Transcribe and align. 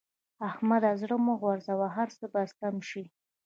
احمده! 0.49 0.91
زړه 1.01 1.15
مه 1.25 1.33
غورځوه؛ 1.41 1.87
هر 1.97 2.09
څه 2.17 2.25
به 2.33 2.41
سم 2.57 2.75
شي. 2.89 3.03